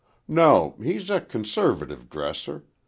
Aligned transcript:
"No; 0.27 0.73
he's 0.81 1.11
a 1.11 1.21
conservative 1.21 2.09
dresser. 2.09 2.63